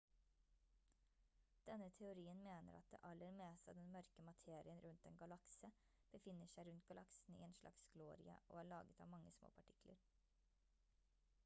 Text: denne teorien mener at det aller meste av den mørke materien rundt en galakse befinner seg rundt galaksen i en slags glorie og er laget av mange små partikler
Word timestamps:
denne 1.67 1.89
teorien 1.99 2.39
mener 2.47 2.77
at 2.79 2.87
det 2.93 2.99
aller 3.09 3.35
meste 3.41 3.71
av 3.73 3.77
den 3.81 3.91
mørke 3.97 4.25
materien 4.31 4.81
rundt 4.87 5.05
en 5.11 5.21
galakse 5.25 5.71
befinner 6.15 6.51
seg 6.55 6.67
rundt 6.71 6.91
galaksen 6.95 7.39
i 7.39 7.47
en 7.51 7.57
slags 7.61 7.87
glorie 7.95 8.41
og 8.47 8.63
er 8.65 8.71
laget 8.73 9.07
av 9.07 9.15
mange 9.15 9.37
små 9.39 9.55
partikler 9.61 10.03